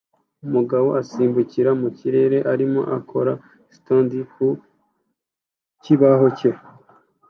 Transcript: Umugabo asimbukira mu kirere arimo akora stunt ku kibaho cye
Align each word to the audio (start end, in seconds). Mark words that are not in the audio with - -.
Umugabo 0.45 0.87
asimbukira 1.01 1.69
mu 1.81 1.89
kirere 1.97 2.37
arimo 2.53 2.81
akora 2.97 3.33
stunt 3.77 4.11
ku 4.33 4.47
kibaho 5.83 6.27
cye 6.39 6.51